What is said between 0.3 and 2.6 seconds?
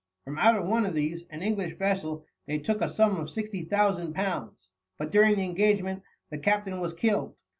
out of one of these, an English vessel, they